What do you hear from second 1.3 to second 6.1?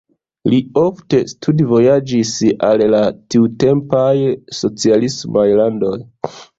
studvojaĝis al la tiutempaj socialismaj landoj.